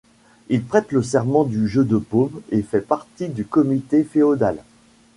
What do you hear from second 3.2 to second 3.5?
du